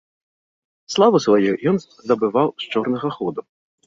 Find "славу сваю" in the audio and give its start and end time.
0.93-1.51